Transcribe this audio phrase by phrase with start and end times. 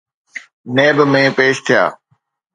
[0.75, 1.83] NAB ۾ پيش ٿيا.